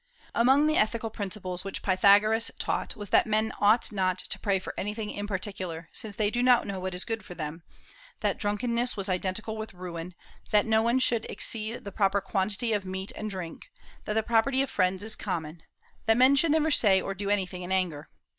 Among 0.33 0.65
the 0.65 0.77
ethical 0.77 1.11
principles 1.11 1.63
which 1.63 1.83
Pythagoras 1.83 2.49
taught 2.57 2.95
was 2.95 3.11
that 3.11 3.27
men 3.27 3.51
ought 3.59 3.91
not 3.91 4.17
to 4.17 4.39
pray 4.39 4.57
for 4.57 4.73
anything 4.75 5.11
in 5.11 5.27
particular, 5.27 5.89
since 5.91 6.15
they 6.15 6.31
do 6.31 6.41
not 6.41 6.65
know 6.65 6.79
what 6.79 6.95
is 6.95 7.05
good 7.05 7.23
for 7.23 7.35
them; 7.35 7.61
that 8.21 8.39
drunkenness 8.39 8.97
was 8.97 9.09
identical 9.09 9.57
with 9.57 9.75
ruin; 9.75 10.15
that 10.49 10.65
no 10.65 10.81
one 10.81 10.97
should 10.97 11.25
exceed 11.29 11.83
the 11.83 11.91
proper 11.91 12.19
quantity 12.19 12.73
of 12.73 12.83
meat 12.83 13.11
and 13.15 13.29
drink; 13.29 13.69
that 14.05 14.13
the 14.15 14.23
property 14.23 14.63
of 14.63 14.71
friends 14.71 15.03
is 15.03 15.15
common; 15.15 15.61
that 16.07 16.17
men 16.17 16.35
should 16.35 16.49
never 16.51 16.71
say 16.71 16.99
or 16.99 17.13
do 17.13 17.29
anything 17.29 17.61
in 17.61 17.71
anger. 17.71 18.09